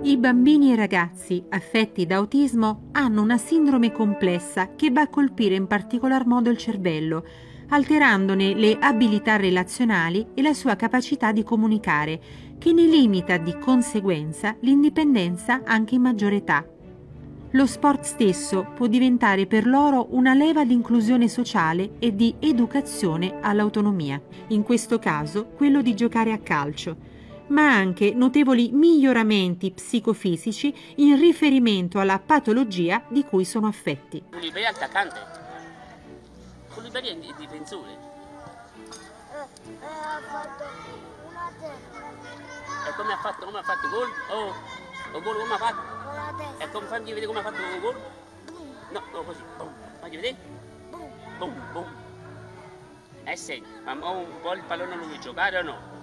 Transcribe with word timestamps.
I 0.00 0.16
bambini 0.16 0.72
e 0.72 0.76
ragazzi 0.76 1.44
affetti 1.48 2.06
da 2.06 2.16
autismo 2.16 2.88
hanno 2.92 3.20
una 3.20 3.36
sindrome 3.36 3.90
complessa 3.90 4.74
che 4.76 4.90
va 4.90 5.02
a 5.02 5.08
colpire 5.08 5.56
in 5.56 5.66
particolar 5.66 6.24
modo 6.24 6.50
il 6.50 6.56
cervello, 6.56 7.24
alterandone 7.70 8.54
le 8.54 8.78
abilità 8.78 9.36
relazionali 9.36 10.28
e 10.34 10.42
la 10.42 10.54
sua 10.54 10.76
capacità 10.76 11.32
di 11.32 11.42
comunicare, 11.42 12.20
che 12.58 12.72
ne 12.72 12.84
limita 12.84 13.38
di 13.38 13.58
conseguenza 13.58 14.56
l'indipendenza 14.60 15.62
anche 15.64 15.96
in 15.96 16.02
maggiore 16.02 16.36
età. 16.36 16.64
Lo 17.52 17.66
sport 17.66 18.04
stesso 18.04 18.68
può 18.74 18.86
diventare 18.86 19.46
per 19.46 19.66
loro 19.66 20.08
una 20.10 20.32
leva 20.32 20.64
di 20.64 20.74
inclusione 20.74 21.28
sociale 21.28 21.92
e 21.98 22.14
di 22.14 22.34
educazione 22.38 23.38
all'autonomia, 23.40 24.20
in 24.48 24.62
questo 24.62 24.98
caso 25.00 25.46
quello 25.56 25.82
di 25.82 25.94
giocare 25.94 26.32
a 26.32 26.38
calcio, 26.38 27.07
ma 27.48 27.74
anche 27.74 28.12
notevoli 28.14 28.70
miglioramenti 28.72 29.70
psicofisici 29.70 30.94
in 30.96 31.18
riferimento 31.18 31.98
alla 31.98 32.18
patologia 32.18 33.02
di 33.08 33.24
cui 33.24 33.44
sono 33.44 33.66
affetti. 33.66 34.22
Koulibaly 34.30 34.64
è 34.64 34.68
attaccante. 34.68 35.20
Koulibaly 36.74 37.08
è 37.08 37.34
difensore. 37.36 37.90
Eh, 37.90 39.84
ha 39.84 40.20
fatto 40.26 40.64
una 41.28 41.50
testa 41.60 42.88
E 42.88 42.94
come 42.96 43.12
ha 43.12 43.18
fatto, 43.18 43.44
come 43.44 43.58
ha 43.58 43.62
fatto 43.62 43.88
gol? 43.88 44.08
Oh, 44.30 44.54
o 45.12 45.20
gol 45.22 45.36
come 45.36 45.54
ha 45.54 45.58
fatto? 45.58 45.98
con 46.08 46.14
la. 46.14 46.64
E 46.64 46.70
come 46.70 46.86
fammi 46.86 47.08
vedere 47.08 47.26
come 47.26 47.38
ha 47.38 47.42
fatto 47.42 47.56
il 47.56 47.80
gol? 47.80 47.96
No, 48.90 49.02
no, 49.12 49.22
così. 49.22 49.42
Boom. 49.56 49.72
Fagli 50.00 50.16
vedere. 50.16 50.36
Boom. 50.90 51.10
Boom, 51.38 51.72
boom. 51.72 52.06
Eh 53.24 53.36
sì, 53.36 53.62
ma 53.84 53.92
un 53.92 54.26
po' 54.40 54.54
il 54.54 54.62
pallone 54.66 54.96
lo 54.96 55.04
vuoi 55.04 55.20
giocare 55.20 55.58
o 55.58 55.62
no? 55.62 55.97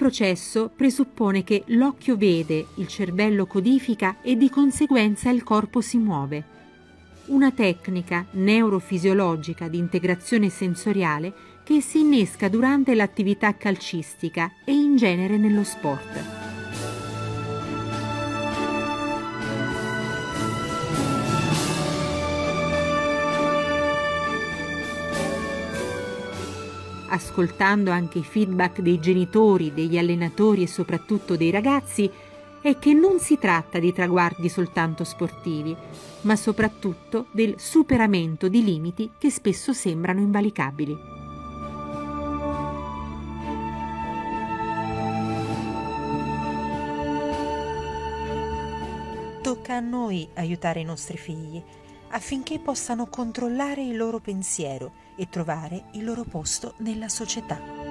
Processo 0.00 0.70
presuppone 0.74 1.44
che 1.44 1.64
l'occhio 1.66 2.16
vede, 2.16 2.68
il 2.76 2.86
cervello 2.86 3.44
codifica 3.44 4.22
e 4.22 4.34
di 4.34 4.48
conseguenza 4.48 5.28
il 5.28 5.42
corpo 5.42 5.82
si 5.82 5.98
muove. 5.98 6.42
Una 7.26 7.50
tecnica 7.50 8.24
neurofisiologica 8.30 9.68
di 9.68 9.76
integrazione 9.76 10.48
sensoriale 10.48 11.34
che 11.62 11.82
si 11.82 12.00
innesca 12.00 12.48
durante 12.48 12.94
l'attività 12.94 13.54
calcistica 13.58 14.50
e 14.64 14.72
in 14.72 14.96
genere 14.96 15.36
nello 15.36 15.64
sport. 15.64 16.39
Ascoltando 27.10 27.90
anche 27.90 28.18
i 28.18 28.24
feedback 28.24 28.80
dei 28.80 28.98
genitori, 28.98 29.74
degli 29.74 29.98
allenatori 29.98 30.62
e 30.62 30.66
soprattutto 30.66 31.36
dei 31.36 31.50
ragazzi, 31.50 32.10
è 32.62 32.78
che 32.78 32.92
non 32.92 33.18
si 33.20 33.38
tratta 33.38 33.78
di 33.78 33.92
traguardi 33.92 34.48
soltanto 34.48 35.04
sportivi, 35.04 35.74
ma 36.22 36.36
soprattutto 36.36 37.26
del 37.30 37.54
superamento 37.58 38.48
di 38.48 38.62
limiti 38.62 39.12
che 39.18 39.30
spesso 39.30 39.72
sembrano 39.72 40.20
invalicabili. 40.20 40.96
Tocca 49.42 49.76
a 49.76 49.80
noi 49.80 50.28
aiutare 50.34 50.80
i 50.80 50.84
nostri 50.84 51.16
figli 51.16 51.62
affinché 52.10 52.58
possano 52.58 53.06
controllare 53.06 53.82
il 53.82 53.96
loro 53.96 54.20
pensiero 54.20 54.92
e 55.16 55.28
trovare 55.28 55.84
il 55.92 56.04
loro 56.04 56.24
posto 56.24 56.74
nella 56.78 57.08
società. 57.08 57.89